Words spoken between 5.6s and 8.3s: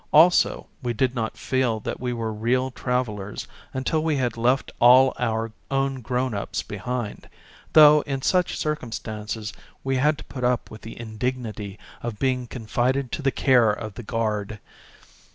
own grown ups behind, though in